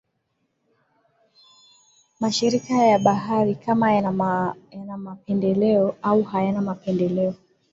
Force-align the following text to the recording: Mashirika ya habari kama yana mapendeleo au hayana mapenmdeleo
Mashirika 2.19 2.73
ya 2.73 2.99
habari 2.99 3.55
kama 3.55 3.93
yana 4.71 4.97
mapendeleo 4.97 5.95
au 6.01 6.23
hayana 6.23 6.61
mapenmdeleo 6.61 7.33